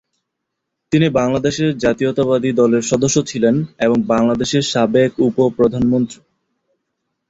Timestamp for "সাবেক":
4.71-5.11